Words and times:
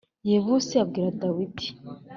Yebusi 0.29 0.73
abwira 0.83 1.09
Dawidi. 1.21 1.67